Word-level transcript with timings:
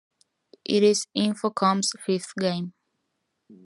It 0.65 0.81
is 0.81 1.05
Infocom's 1.15 1.93
fifth 2.03 2.33
game. 2.39 2.73